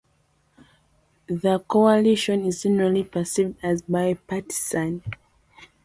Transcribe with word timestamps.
The 1.27 1.59
Coalition 1.59 2.43
is 2.45 2.63
generally 2.63 3.03
perceived 3.03 3.57
as 3.63 3.83
bipartisan. 3.83 5.03